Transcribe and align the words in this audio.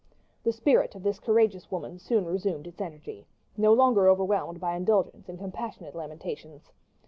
The 0.41 0.51
spirit 0.51 0.95
of 0.95 1.03
this 1.03 1.19
courageous 1.19 1.69
woman 1.69 1.99
soon 1.99 2.25
resumed 2.25 2.65
its 2.65 2.81
energy, 2.81 3.27
no 3.55 3.71
longer 3.71 4.09
overwhelmed 4.09 4.59
by 4.59 4.75
indulgence 4.75 5.29
in 5.29 5.37
compassionate 5.37 5.93
lamentations. 5.93 6.71